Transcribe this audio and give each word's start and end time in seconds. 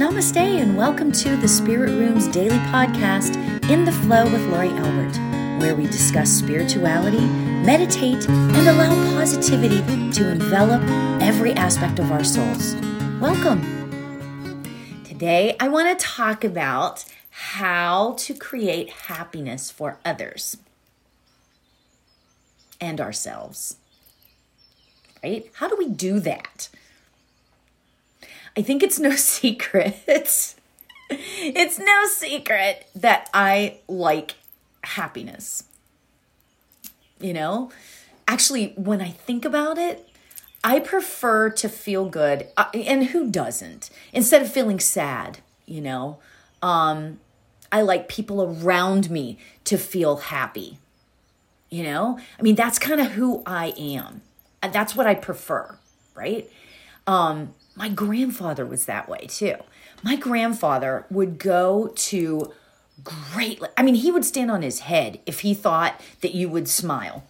Namaste, 0.00 0.38
and 0.38 0.78
welcome 0.78 1.12
to 1.12 1.36
the 1.36 1.46
Spirit 1.46 1.90
Room's 1.90 2.26
daily 2.28 2.56
podcast, 2.70 3.36
In 3.68 3.84
the 3.84 3.92
Flow 3.92 4.24
with 4.24 4.40
Laurie 4.44 4.70
Albert, 4.70 5.14
where 5.60 5.74
we 5.74 5.84
discuss 5.88 6.30
spirituality, 6.30 7.20
meditate, 7.20 8.26
and 8.26 8.66
allow 8.66 8.94
positivity 9.14 9.82
to 10.12 10.30
envelop 10.30 10.80
every 11.20 11.52
aspect 11.52 11.98
of 11.98 12.10
our 12.10 12.24
souls. 12.24 12.76
Welcome. 13.20 13.60
Today, 15.04 15.54
I 15.60 15.68
want 15.68 15.98
to 15.98 16.02
talk 16.02 16.44
about 16.44 17.04
how 17.28 18.14
to 18.20 18.32
create 18.32 18.88
happiness 18.88 19.70
for 19.70 19.98
others 20.02 20.56
and 22.80 23.02
ourselves. 23.02 23.76
Right? 25.22 25.50
How 25.56 25.68
do 25.68 25.76
we 25.76 25.90
do 25.90 26.20
that? 26.20 26.70
I 28.56 28.62
think 28.62 28.82
it's 28.82 28.98
no 28.98 29.10
secret. 29.16 29.96
it's 30.06 31.78
no 31.78 32.06
secret 32.06 32.86
that 32.94 33.28
I 33.34 33.78
like 33.88 34.34
happiness. 34.82 35.64
You 37.20 37.34
know, 37.34 37.70
actually, 38.26 38.72
when 38.76 39.00
I 39.00 39.10
think 39.10 39.44
about 39.44 39.76
it, 39.76 40.08
I 40.64 40.80
prefer 40.80 41.50
to 41.50 41.68
feel 41.68 42.08
good. 42.08 42.48
Uh, 42.56 42.66
and 42.74 43.08
who 43.08 43.30
doesn't? 43.30 43.90
Instead 44.12 44.42
of 44.42 44.52
feeling 44.52 44.80
sad, 44.80 45.38
you 45.66 45.80
know, 45.80 46.18
um, 46.62 47.20
I 47.72 47.82
like 47.82 48.08
people 48.08 48.42
around 48.42 49.10
me 49.10 49.38
to 49.64 49.78
feel 49.78 50.16
happy. 50.16 50.78
You 51.70 51.84
know, 51.84 52.18
I 52.38 52.42
mean, 52.42 52.56
that's 52.56 52.78
kind 52.78 53.00
of 53.00 53.12
who 53.12 53.42
I 53.46 53.72
am. 53.78 54.22
And 54.62 54.72
that's 54.72 54.96
what 54.96 55.06
I 55.06 55.14
prefer, 55.14 55.78
right? 56.14 56.50
Um, 57.06 57.54
my 57.74 57.88
grandfather 57.88 58.64
was 58.66 58.86
that 58.86 59.08
way 59.08 59.26
too. 59.28 59.56
My 60.02 60.16
grandfather 60.16 61.06
would 61.10 61.38
go 61.38 61.88
to 61.94 62.52
great, 63.02 63.60
I 63.76 63.82
mean, 63.82 63.94
he 63.94 64.10
would 64.10 64.24
stand 64.24 64.50
on 64.50 64.62
his 64.62 64.80
head 64.80 65.20
if 65.26 65.40
he 65.40 65.54
thought 65.54 66.00
that 66.20 66.34
you 66.34 66.48
would 66.48 66.68
smile. 66.68 67.24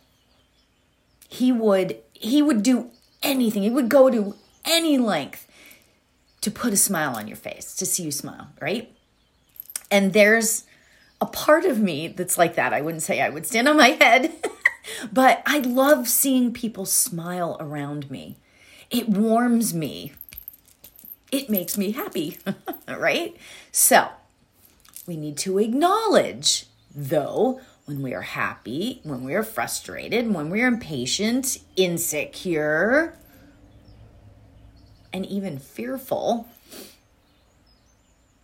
He 1.28 1.52
would, 1.52 1.98
he 2.12 2.42
would 2.42 2.62
do 2.62 2.90
anything. 3.22 3.62
He 3.62 3.70
would 3.70 3.88
go 3.88 4.10
to 4.10 4.34
any 4.64 4.98
length 4.98 5.46
to 6.40 6.50
put 6.50 6.72
a 6.72 6.76
smile 6.76 7.14
on 7.14 7.28
your 7.28 7.36
face, 7.36 7.74
to 7.76 7.86
see 7.86 8.04
you 8.04 8.10
smile, 8.10 8.48
right? 8.60 8.94
And 9.90 10.12
there's 10.12 10.64
a 11.20 11.26
part 11.26 11.64
of 11.64 11.78
me 11.78 12.08
that's 12.08 12.38
like 12.38 12.54
that. 12.54 12.72
I 12.72 12.80
wouldn't 12.80 13.02
say 13.02 13.20
I 13.20 13.28
would 13.28 13.46
stand 13.46 13.68
on 13.68 13.76
my 13.76 13.88
head, 14.00 14.32
but 15.12 15.42
I 15.46 15.58
love 15.58 16.08
seeing 16.08 16.52
people 16.52 16.86
smile 16.86 17.56
around 17.60 18.10
me. 18.10 18.38
It 18.90 19.08
warms 19.08 19.72
me 19.72 20.12
it 21.30 21.48
makes 21.48 21.78
me 21.78 21.92
happy, 21.92 22.38
right? 22.88 23.36
So 23.72 24.08
we 25.06 25.16
need 25.16 25.36
to 25.38 25.58
acknowledge, 25.58 26.66
though, 26.94 27.60
when 27.84 28.02
we 28.02 28.14
are 28.14 28.22
happy, 28.22 29.00
when 29.02 29.24
we 29.24 29.34
are 29.34 29.42
frustrated, 29.42 30.32
when 30.32 30.50
we 30.50 30.62
are 30.62 30.68
impatient, 30.68 31.58
insecure, 31.76 33.16
and 35.12 35.26
even 35.26 35.58
fearful, 35.58 36.48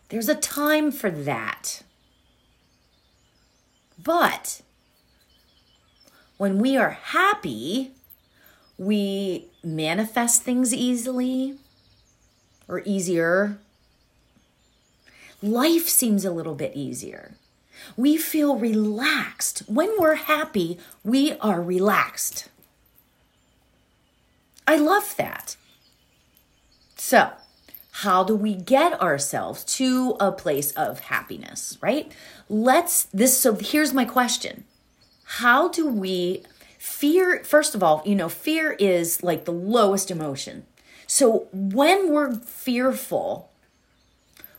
there's 0.08 0.28
a 0.28 0.34
time 0.34 0.90
for 0.90 1.10
that. 1.10 1.82
But 4.02 4.62
when 6.36 6.58
we 6.58 6.76
are 6.76 6.90
happy, 6.90 7.92
we 8.78 9.46
manifest 9.62 10.42
things 10.42 10.74
easily 10.74 11.56
or 12.68 12.82
easier. 12.84 13.58
Life 15.42 15.88
seems 15.88 16.24
a 16.24 16.30
little 16.30 16.54
bit 16.54 16.72
easier. 16.74 17.34
We 17.96 18.16
feel 18.16 18.56
relaxed. 18.56 19.60
When 19.66 19.90
we're 19.98 20.16
happy, 20.16 20.78
we 21.04 21.32
are 21.38 21.62
relaxed. 21.62 22.48
I 24.66 24.76
love 24.76 25.14
that. 25.16 25.56
So, 26.96 27.30
how 28.02 28.24
do 28.24 28.34
we 28.34 28.54
get 28.54 29.00
ourselves 29.00 29.64
to 29.76 30.16
a 30.20 30.32
place 30.32 30.72
of 30.72 31.00
happiness, 31.00 31.78
right? 31.80 32.12
Let's 32.48 33.04
this 33.04 33.38
so 33.38 33.54
here's 33.54 33.94
my 33.94 34.04
question. 34.04 34.64
How 35.24 35.68
do 35.68 35.88
we 35.88 36.42
fear 36.86 37.42
first 37.42 37.74
of 37.74 37.82
all, 37.82 38.00
you 38.06 38.14
know, 38.14 38.28
fear 38.28 38.72
is 38.78 39.22
like 39.22 39.44
the 39.44 39.52
lowest 39.52 40.08
emotion. 40.08 40.64
So 41.06 41.48
when 41.52 42.12
we're 42.12 42.36
fearful, 42.36 43.50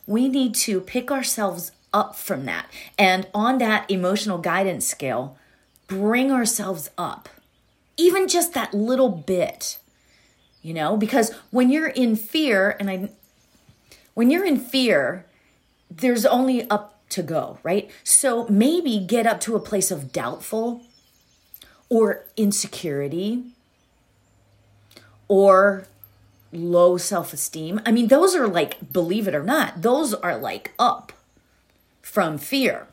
we 0.06 0.28
need 0.28 0.54
to 0.56 0.82
pick 0.82 1.10
ourselves 1.10 1.72
up 1.94 2.16
from 2.16 2.46
that. 2.46 2.68
And 3.00 3.28
on 3.34 3.60
that 3.60 3.90
emotional 3.90 4.38
guidance 4.40 4.86
scale, 4.86 5.38
bring 5.88 6.30
ourselves 6.30 6.90
up, 6.98 7.30
even 7.96 8.28
just 8.28 8.54
that 8.54 8.74
little 8.74 9.09
bit, 9.09 9.80
you 10.62 10.74
know, 10.74 10.98
because 10.98 11.34
when 11.50 11.72
you're 11.72 11.88
in 11.88 12.18
fear, 12.18 12.76
and 12.78 12.90
I, 12.90 13.09
when 14.14 14.30
you're 14.30 14.46
in 14.46 14.59
fear, 14.59 15.26
there's 15.90 16.26
only 16.26 16.70
up 16.70 17.00
to 17.09 17.24
go, 17.24 17.58
right? 17.64 17.90
So 18.04 18.48
maybe 18.50 19.00
get 19.00 19.26
up 19.26 19.40
to 19.42 19.56
a 19.56 19.62
place 19.62 19.92
of 19.92 20.12
doubtful 20.12 20.84
or 21.90 22.25
insecurity 22.36 23.44
or 25.28 25.88
low 26.52 26.98
self 26.98 27.34
esteem. 27.34 27.81
I 27.86 27.92
mean, 27.92 28.08
those 28.08 28.36
are 28.36 28.48
like, 28.48 28.92
believe 28.92 29.28
it 29.28 29.36
or 29.36 29.44
not, 29.44 29.81
those 29.81 30.14
are 30.14 30.38
like 30.38 30.74
up 30.80 31.14
from 32.02 32.38
fear. 32.38 32.88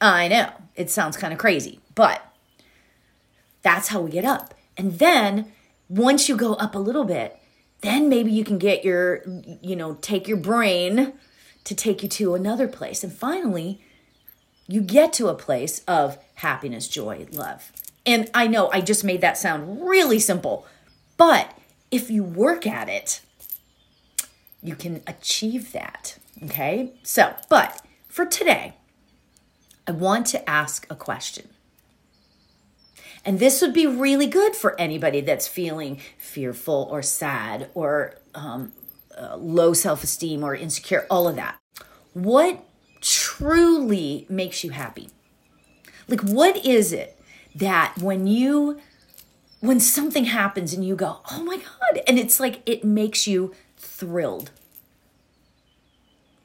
I 0.00 0.28
know 0.28 0.52
it 0.76 0.90
sounds 0.90 1.16
kind 1.16 1.32
of 1.32 1.38
crazy, 1.38 1.80
but 1.94 2.22
that's 3.62 3.88
how 3.88 4.00
we 4.00 4.10
get 4.10 4.24
up. 4.24 4.54
And 4.76 4.98
then 4.98 5.52
once 5.88 6.28
you 6.28 6.36
go 6.36 6.54
up 6.54 6.74
a 6.74 6.78
little 6.78 7.04
bit, 7.04 7.38
then 7.80 8.08
maybe 8.08 8.30
you 8.30 8.44
can 8.44 8.58
get 8.58 8.84
your, 8.84 9.22
you 9.60 9.74
know, 9.76 9.94
take 10.00 10.28
your 10.28 10.36
brain 10.36 11.14
to 11.64 11.74
take 11.74 12.02
you 12.02 12.08
to 12.08 12.34
another 12.34 12.68
place. 12.68 13.02
And 13.02 13.12
finally, 13.12 13.80
you 14.66 14.80
get 14.80 15.12
to 15.14 15.28
a 15.28 15.34
place 15.34 15.82
of 15.88 16.18
happiness, 16.36 16.88
joy, 16.88 17.26
love. 17.32 17.72
And 18.08 18.30
I 18.32 18.46
know 18.46 18.70
I 18.72 18.80
just 18.80 19.04
made 19.04 19.20
that 19.20 19.36
sound 19.36 19.86
really 19.86 20.18
simple, 20.18 20.66
but 21.18 21.54
if 21.90 22.10
you 22.10 22.24
work 22.24 22.66
at 22.66 22.88
it, 22.88 23.20
you 24.62 24.74
can 24.74 25.02
achieve 25.06 25.72
that. 25.72 26.18
Okay. 26.42 26.94
So, 27.02 27.34
but 27.50 27.82
for 28.08 28.24
today, 28.24 28.72
I 29.86 29.90
want 29.92 30.26
to 30.28 30.48
ask 30.48 30.86
a 30.88 30.94
question. 30.94 31.50
And 33.26 33.40
this 33.40 33.60
would 33.60 33.74
be 33.74 33.86
really 33.86 34.26
good 34.26 34.56
for 34.56 34.80
anybody 34.80 35.20
that's 35.20 35.46
feeling 35.46 36.00
fearful 36.16 36.88
or 36.90 37.02
sad 37.02 37.68
or 37.74 38.14
um, 38.34 38.72
uh, 39.18 39.36
low 39.36 39.74
self 39.74 40.02
esteem 40.02 40.42
or 40.42 40.54
insecure, 40.54 41.06
all 41.10 41.28
of 41.28 41.36
that. 41.36 41.58
What 42.14 42.64
truly 43.02 44.24
makes 44.30 44.64
you 44.64 44.70
happy? 44.70 45.10
Like, 46.08 46.22
what 46.22 46.64
is 46.64 46.94
it 46.94 47.17
that 47.58 47.94
when 47.98 48.26
you 48.26 48.80
when 49.60 49.80
something 49.80 50.26
happens 50.26 50.72
and 50.72 50.84
you 50.84 50.94
go, 50.94 51.18
oh 51.32 51.42
my 51.42 51.56
God, 51.56 52.00
and 52.06 52.18
it's 52.18 52.38
like 52.38 52.62
it 52.64 52.84
makes 52.84 53.26
you 53.26 53.54
thrilled. 53.76 54.50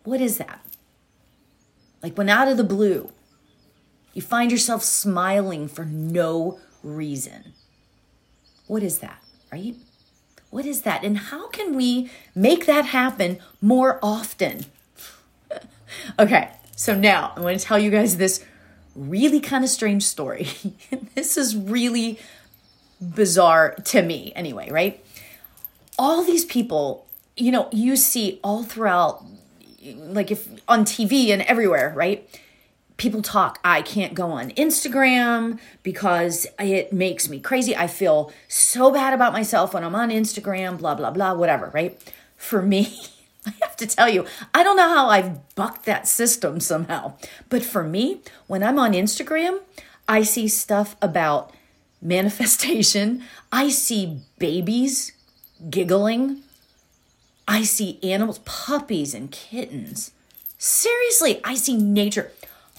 What 0.03 0.19
is 0.19 0.37
that? 0.39 0.65
Like 2.01 2.17
when 2.17 2.27
out 2.27 2.47
of 2.47 2.57
the 2.57 2.63
blue, 2.63 3.11
you 4.13 4.21
find 4.21 4.51
yourself 4.51 4.83
smiling 4.83 5.67
for 5.67 5.85
no 5.85 6.59
reason. 6.83 7.53
What 8.67 8.83
is 8.83 8.99
that, 8.99 9.21
right? 9.51 9.75
What 10.49 10.65
is 10.65 10.81
that? 10.81 11.03
And 11.03 11.17
how 11.17 11.47
can 11.49 11.75
we 11.75 12.11
make 12.35 12.65
that 12.65 12.85
happen 12.85 13.39
more 13.61 13.99
often? 14.03 14.65
okay, 16.19 16.51
so 16.75 16.95
now 16.95 17.33
I 17.35 17.41
want 17.41 17.59
to 17.59 17.65
tell 17.65 17.79
you 17.79 17.89
guys 17.89 18.17
this 18.17 18.43
really 18.95 19.39
kind 19.39 19.63
of 19.63 19.69
strange 19.69 20.03
story. 20.03 20.47
this 21.15 21.37
is 21.37 21.55
really 21.55 22.19
bizarre 23.01 23.75
to 23.85 24.01
me 24.01 24.31
anyway, 24.35 24.69
right? 24.69 25.03
All 25.97 26.23
these 26.23 26.45
people, 26.45 27.05
you 27.35 27.51
know, 27.51 27.69
you 27.71 27.95
see 27.95 28.39
all 28.43 28.63
throughout, 28.63 29.23
like 29.83 30.31
if 30.31 30.47
on 30.67 30.85
TV 30.85 31.29
and 31.29 31.41
everywhere, 31.43 31.93
right? 31.95 32.27
People 32.97 33.21
talk, 33.21 33.59
I 33.63 33.81
can't 33.81 34.13
go 34.13 34.27
on 34.31 34.51
Instagram 34.51 35.59
because 35.81 36.47
it 36.59 36.93
makes 36.93 37.27
me 37.27 37.39
crazy. 37.39 37.75
I 37.75 37.87
feel 37.87 38.31
so 38.47 38.91
bad 38.91 39.13
about 39.13 39.33
myself 39.33 39.73
when 39.73 39.83
I'm 39.83 39.95
on 39.95 40.09
Instagram, 40.09 40.77
blah, 40.77 40.95
blah, 40.95 41.11
blah, 41.11 41.33
whatever, 41.33 41.71
right? 41.73 41.99
For 42.37 42.61
me, 42.61 42.95
I 43.47 43.53
have 43.61 43.75
to 43.77 43.87
tell 43.87 44.09
you, 44.09 44.25
I 44.53 44.63
don't 44.63 44.77
know 44.77 44.89
how 44.89 45.07
I've 45.07 45.55
bucked 45.55 45.85
that 45.85 46.07
system 46.07 46.59
somehow. 46.59 47.13
But 47.49 47.63
for 47.63 47.83
me, 47.83 48.21
when 48.47 48.63
I'm 48.63 48.79
on 48.79 48.93
Instagram, 48.93 49.59
I 50.07 50.23
see 50.23 50.47
stuff 50.47 50.95
about 51.01 51.53
manifestation. 52.01 53.23
I 53.51 53.69
see 53.69 54.21
babies 54.39 55.13
giggling. 55.69 56.41
I 57.47 57.63
see 57.63 57.99
animals, 58.01 58.39
puppies 58.39 59.13
and 59.13 59.31
kittens. 59.31 60.11
Seriously, 60.57 61.41
I 61.43 61.55
see 61.55 61.75
nature. 61.75 62.31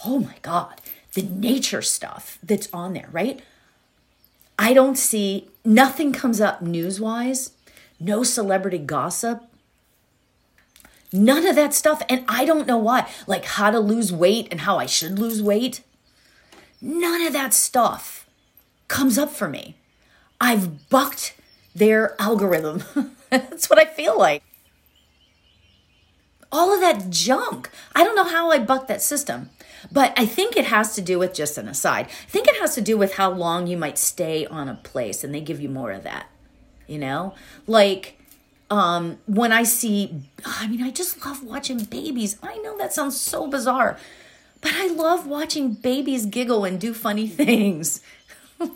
Oh 0.07 0.21
my 0.21 0.37
God, 0.43 0.81
the 1.13 1.23
nature 1.23 1.83
stuff 1.83 2.39
that's 2.43 2.69
on 2.73 2.95
there, 2.95 3.09
right? 3.13 3.41
I 4.59 4.73
don't 4.73 4.97
see, 4.97 5.49
nothing 5.65 6.13
comes 6.13 6.41
up 6.41 6.63
news 6.63 7.01
wise, 7.01 7.53
no 7.99 8.23
celebrity 8.23 8.79
gossip, 8.79 9.43
none 11.15 11.47
of 11.47 11.57
that 11.57 11.73
stuff. 11.73 12.03
And 12.09 12.25
I 12.29 12.45
don't 12.45 12.67
know 12.67 12.79
why, 12.79 13.09
like 13.27 13.45
how 13.45 13.71
to 13.71 13.79
lose 13.79 14.13
weight 14.13 14.49
and 14.51 14.61
how 14.63 14.79
I 14.79 14.87
should 14.87 15.19
lose 15.19 15.43
weight. 15.43 15.83
None 16.83 17.23
of 17.23 17.33
that 17.33 17.55
stuff 17.55 18.29
comes 18.89 19.17
up 19.17 19.31
for 19.31 19.49
me. 19.49 19.77
I've 20.41 20.91
bucked 20.91 21.37
their 21.75 22.21
algorithm. 22.21 22.83
That's 23.31 23.71
what 23.71 23.79
I 23.79 23.87
feel 23.87 24.19
like. 24.19 24.43
All 26.53 26.73
of 26.73 26.81
that 26.81 27.11
junk. 27.11 27.71
I 27.95 28.05
don't 28.05 28.15
know 28.15 28.29
how 28.29 28.51
I 28.51 28.59
bucked 28.59 28.89
that 28.89 29.03
system. 29.03 29.51
But 29.91 30.13
I 30.17 30.27
think 30.27 30.57
it 30.57 30.67
has 30.67 30.95
to 30.95 31.03
do 31.03 31.19
with 31.19 31.35
just 31.35 31.59
an 31.59 31.69
aside. 31.69 32.07
I 32.07 32.31
think 32.31 32.49
it 32.49 32.61
has 32.61 32.75
to 32.75 32.81
do 32.81 32.97
with 32.97 33.15
how 33.15 33.31
long 33.31 33.67
you 33.67 33.77
might 33.77 33.99
stay 33.99 34.47
on 34.47 34.69
a 34.69 34.75
place 34.77 35.23
and 35.25 35.35
they 35.35 35.41
give 35.41 35.61
you 35.61 35.69
more 35.69 35.93
of 35.93 36.05
that. 36.05 36.27
You 36.87 36.99
know? 36.99 37.35
Like 37.67 38.19
um 38.71 39.19
when 39.27 39.53
I 39.53 39.63
see 39.63 40.23
I 40.45 40.67
mean 40.67 40.83
I 40.83 40.91
just 40.91 41.25
love 41.25 41.43
watching 41.43 41.85
babies. 41.85 42.39
I 42.43 42.57
know 42.59 42.77
that 42.79 42.93
sounds 42.93 43.21
so 43.21 43.47
bizarre. 43.47 43.99
But 44.61 44.73
I 44.75 44.87
love 44.87 45.27
watching 45.27 45.75
babies 45.75 46.25
giggle 46.25 46.65
and 46.65 46.81
do 46.81 46.95
funny 46.95 47.29
things. 47.45 48.01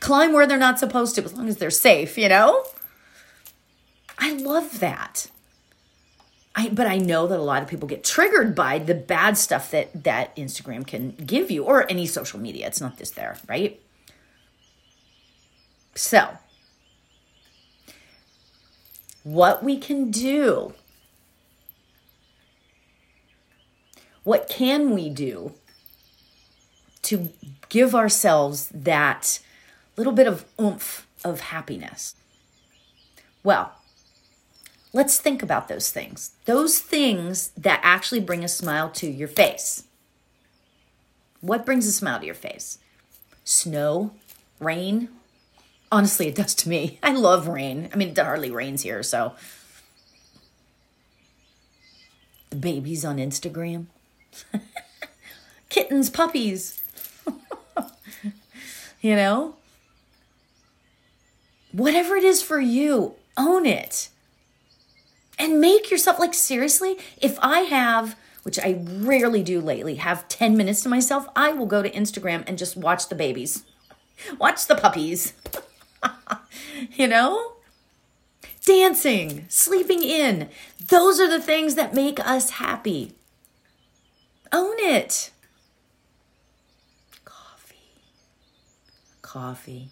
Climb 0.00 0.32
where 0.32 0.46
they're 0.46 0.56
not 0.58 0.78
supposed 0.78 1.14
to 1.16 1.24
as 1.24 1.34
long 1.34 1.48
as 1.48 1.58
they're 1.58 1.70
safe, 1.70 2.16
you 2.16 2.28
know? 2.28 2.64
I 4.18 4.32
love 4.32 4.80
that. 4.80 5.28
I, 6.56 6.68
but 6.68 6.86
I 6.86 6.98
know 6.98 7.26
that 7.26 7.38
a 7.38 7.42
lot 7.42 7.62
of 7.62 7.68
people 7.68 7.88
get 7.88 8.04
triggered 8.04 8.54
by 8.54 8.78
the 8.78 8.94
bad 8.94 9.36
stuff 9.36 9.70
that 9.72 10.04
that 10.04 10.34
Instagram 10.36 10.86
can 10.86 11.10
give 11.10 11.50
you 11.50 11.64
or 11.64 11.90
any 11.90 12.06
social 12.06 12.38
media. 12.38 12.66
It's 12.68 12.80
not 12.80 12.96
just 12.96 13.16
there, 13.16 13.36
right? 13.48 13.80
So, 15.96 16.38
what 19.24 19.64
we 19.64 19.76
can 19.76 20.10
do, 20.10 20.72
what 24.22 24.48
can 24.48 24.90
we 24.94 25.10
do 25.10 25.54
to 27.02 27.30
give 27.68 27.94
ourselves 27.94 28.70
that 28.72 29.40
little 29.96 30.12
bit 30.12 30.28
of 30.28 30.44
oomph 30.60 31.06
of 31.24 31.40
happiness? 31.40 32.14
Well, 33.42 33.74
Let's 34.94 35.18
think 35.18 35.42
about 35.42 35.66
those 35.66 35.90
things. 35.90 36.30
Those 36.44 36.78
things 36.78 37.50
that 37.56 37.80
actually 37.82 38.20
bring 38.20 38.44
a 38.44 38.48
smile 38.48 38.88
to 38.90 39.10
your 39.10 39.26
face. 39.26 39.82
What 41.40 41.66
brings 41.66 41.84
a 41.88 41.92
smile 41.92 42.20
to 42.20 42.26
your 42.26 42.36
face? 42.36 42.78
Snow, 43.42 44.12
rain. 44.60 45.08
Honestly, 45.92 46.28
it 46.28 46.34
does 46.34 46.54
to 46.56 46.68
me. 46.68 46.98
I 47.02 47.12
love 47.12 47.46
rain. 47.46 47.88
I 47.92 47.96
mean, 47.96 48.08
it 48.08 48.18
hardly 48.18 48.50
rains 48.50 48.82
here, 48.82 49.02
so. 49.02 49.34
The 52.50 52.56
babies 52.56 53.04
on 53.04 53.18
Instagram. 53.18 53.86
Kittens, 55.68 56.10
puppies. 56.10 56.82
you 59.00 59.14
know? 59.14 59.56
Whatever 61.72 62.16
it 62.16 62.24
is 62.24 62.42
for 62.42 62.60
you, 62.60 63.14
own 63.36 63.66
it 63.66 64.08
and 65.38 65.60
make 65.60 65.90
yourself 65.90 66.18
like 66.18 66.34
seriously 66.34 66.96
if 67.20 67.38
i 67.40 67.60
have 67.60 68.16
which 68.42 68.58
i 68.58 68.80
rarely 68.86 69.42
do 69.42 69.60
lately 69.60 69.96
have 69.96 70.28
10 70.28 70.56
minutes 70.56 70.82
to 70.82 70.88
myself 70.88 71.26
i 71.34 71.52
will 71.52 71.66
go 71.66 71.82
to 71.82 71.90
instagram 71.90 72.44
and 72.46 72.58
just 72.58 72.76
watch 72.76 73.08
the 73.08 73.14
babies 73.14 73.64
watch 74.38 74.66
the 74.66 74.76
puppies 74.76 75.34
you 76.92 77.06
know 77.06 77.52
dancing 78.64 79.44
sleeping 79.48 80.02
in 80.02 80.48
those 80.88 81.20
are 81.20 81.28
the 81.28 81.40
things 81.40 81.74
that 81.74 81.94
make 81.94 82.18
us 82.20 82.50
happy 82.50 83.12
own 84.52 84.76
it 84.78 85.30
coffee 87.24 88.00
coffee 89.22 89.90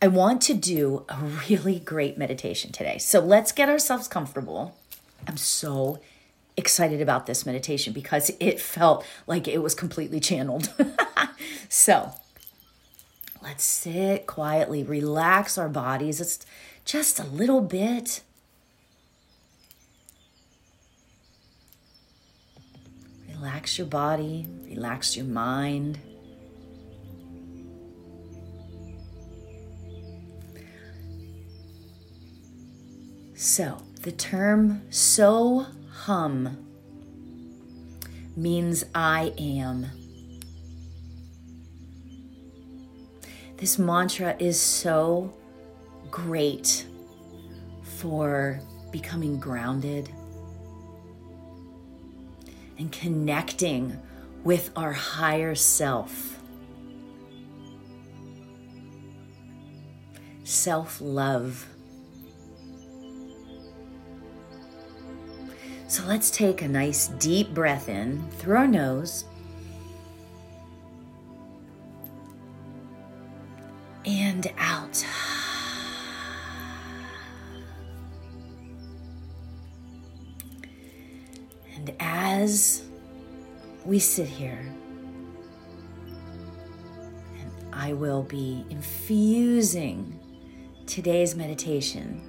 I 0.00 0.06
want 0.06 0.42
to 0.42 0.54
do 0.54 1.04
a 1.08 1.16
really 1.48 1.80
great 1.80 2.16
meditation 2.16 2.70
today. 2.70 2.98
So 2.98 3.18
let's 3.18 3.50
get 3.50 3.68
ourselves 3.68 4.06
comfortable. 4.06 4.76
I'm 5.26 5.36
so 5.36 5.98
excited 6.56 7.00
about 7.00 7.26
this 7.26 7.44
meditation 7.44 7.92
because 7.92 8.30
it 8.38 8.60
felt 8.60 9.04
like 9.26 9.48
it 9.48 9.62
was 9.62 9.74
completely 9.74 10.20
channeled. 10.20 10.72
so 11.68 12.12
let's 13.42 13.64
sit 13.64 14.26
quietly, 14.26 14.82
relax 14.82 15.58
our 15.58 15.68
bodies. 15.68 16.20
It's 16.20 16.44
just 16.84 17.18
a 17.18 17.24
little 17.24 17.60
bit. 17.60 18.22
Relax 23.28 23.78
your 23.78 23.86
body, 23.86 24.46
relax 24.64 25.16
your 25.16 25.26
mind. 25.26 26.00
So, 33.34 33.78
the 34.02 34.10
term 34.10 34.82
so 34.90 35.66
hum 35.90 36.66
means 38.36 38.84
I 38.94 39.32
am. 39.38 39.97
This 43.58 43.76
mantra 43.76 44.36
is 44.38 44.60
so 44.60 45.32
great 46.12 46.86
for 47.82 48.60
becoming 48.92 49.40
grounded 49.40 50.08
and 52.78 52.92
connecting 52.92 54.00
with 54.44 54.70
our 54.76 54.92
higher 54.92 55.56
self. 55.56 56.38
Self 60.44 61.00
love. 61.00 61.66
So 65.88 66.04
let's 66.06 66.30
take 66.30 66.62
a 66.62 66.68
nice 66.68 67.08
deep 67.08 67.52
breath 67.52 67.88
in 67.88 68.22
through 68.38 68.56
our 68.56 68.68
nose. 68.68 69.24
And 81.88 81.96
as 82.00 82.82
we 83.86 83.98
sit 83.98 84.28
here, 84.28 84.70
and 87.40 87.50
I 87.72 87.94
will 87.94 88.24
be 88.24 88.66
infusing 88.68 90.20
today's 90.84 91.34
meditation 91.34 92.20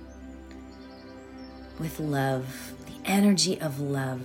with 1.77 1.99
love 1.99 2.73
the 2.85 3.09
energy 3.09 3.59
of 3.59 3.81
love. 3.81 4.21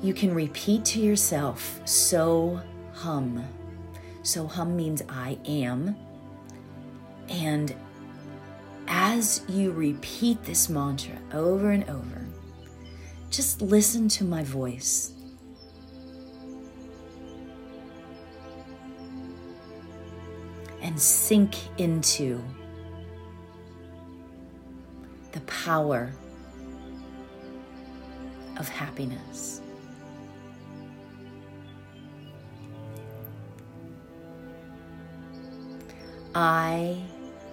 You 0.00 0.14
can 0.14 0.32
repeat 0.32 0.84
to 0.84 1.00
yourself, 1.00 1.80
so 1.84 2.60
hum. 2.94 3.44
So 4.22 4.46
hum 4.46 4.76
means 4.76 5.02
I 5.08 5.38
am. 5.44 5.96
And 7.28 7.74
as 8.86 9.42
you 9.48 9.72
repeat 9.72 10.42
this 10.44 10.68
mantra 10.68 11.18
over 11.32 11.70
and 11.70 11.88
over, 11.88 12.26
just 13.30 13.60
listen 13.60 14.08
to 14.08 14.24
my 14.24 14.42
voice. 14.42 15.12
and 20.80 20.98
sink 20.98 21.54
into 21.78 22.42
the 25.32 25.40
power 25.40 26.10
of 28.56 28.68
happiness. 28.68 29.60
I 36.34 37.02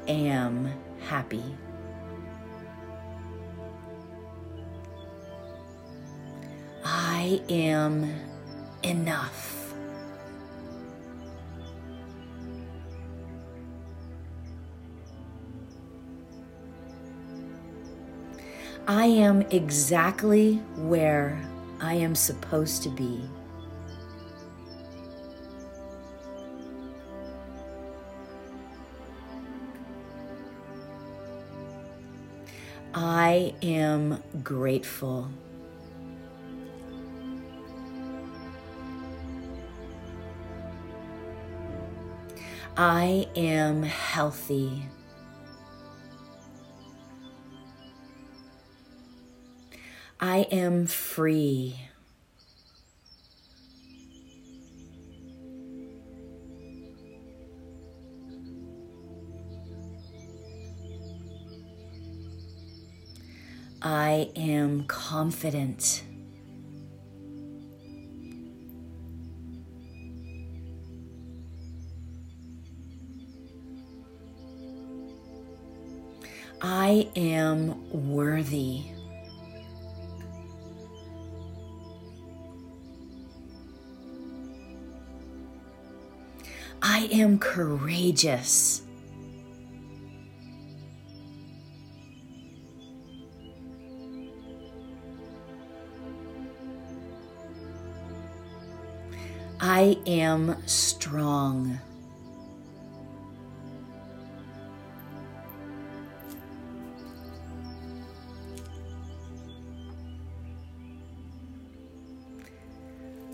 am 0.07 0.71
happy. 1.07 1.43
I 6.83 7.41
am 7.49 8.13
enough. 8.83 9.73
I 18.87 19.05
am 19.05 19.41
exactly 19.49 20.57
where 20.75 21.41
I 21.81 21.95
am 21.95 22.13
supposed 22.13 22.83
to 22.83 22.89
be. 22.89 23.27
I 32.97 33.53
am 33.61 34.23
grateful. 34.41 35.29
I 42.77 43.27
am 43.35 43.83
healthy. 43.83 44.85
I 50.21 50.47
am 50.49 50.85
free. 50.85 51.75
I 63.87 64.31
am 64.35 64.85
confident. 64.85 66.03
I 76.63 77.07
am 77.15 77.91
worthy. 77.91 78.85
I 86.81 87.07
am 87.11 87.37
courageous. 87.37 88.84
I 99.77 99.97
am 100.07 100.55
strong. 100.67 101.81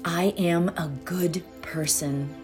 I 0.03 0.33
am 0.35 0.69
a 0.69 0.87
good 1.05 1.43
person. 1.61 2.35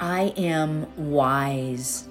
I 0.00 0.32
am 0.38 0.86
wise. 0.96 2.08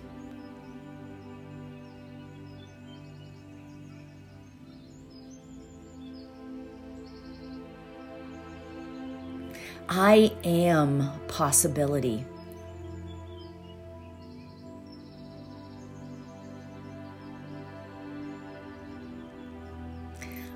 I 9.96 10.32
am 10.44 11.08
possibility. 11.28 12.26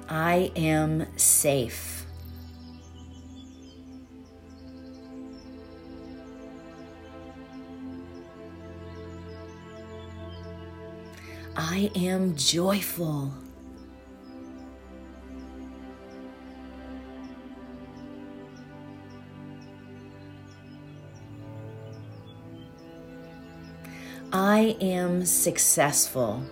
I 0.10 0.52
am 0.56 1.06
safe. 1.18 2.08
I 11.56 11.92
am 11.96 12.36
joyful. 12.36 13.32
I 24.40 24.78
am 24.80 25.26
successful. 25.26 26.44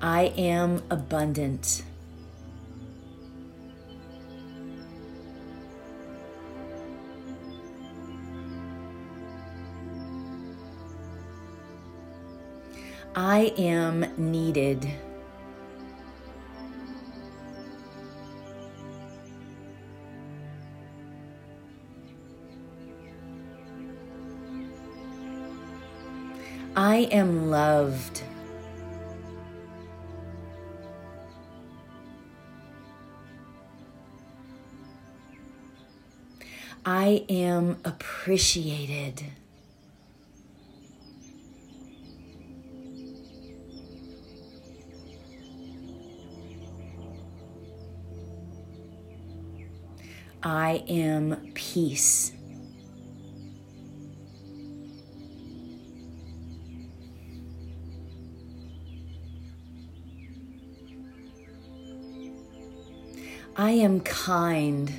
I 0.00 0.32
am 0.38 0.80
abundant. 0.90 1.82
I 13.16 13.52
am 13.58 14.06
needed. 14.16 14.88
I 26.84 27.06
am 27.12 27.48
loved. 27.48 28.22
I 36.84 37.24
am 37.28 37.76
appreciated. 37.84 39.22
I 50.42 50.82
am 50.88 51.52
peace. 51.54 52.32
I 63.62 63.70
am 63.70 64.00
kind. 64.00 64.92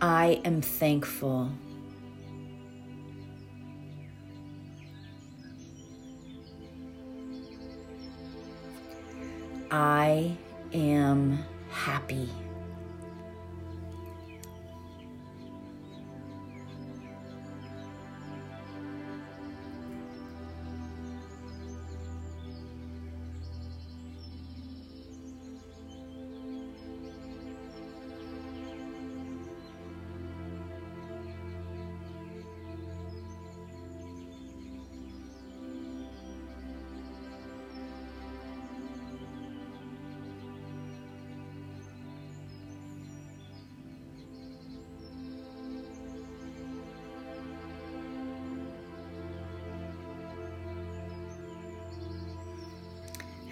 I 0.00 0.40
am 0.44 0.62
thankful. 0.62 1.50
I 9.72 10.36
am 10.72 11.44
happy. 11.70 12.30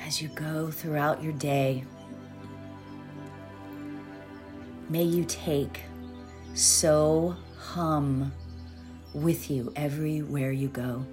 As 0.09 0.23
you 0.23 0.29
go 0.29 0.71
throughout 0.71 1.23
your 1.23 1.35
day. 1.35 1.85
may 4.89 5.03
you 5.03 5.23
take 5.27 5.83
so 6.55 7.37
hum 7.59 8.33
with 9.13 9.51
you 9.51 9.71
everywhere 9.77 10.51
you 10.51 10.69
go. 10.69 11.05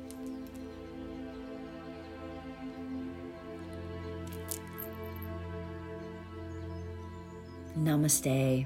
Namaste. 7.78 8.66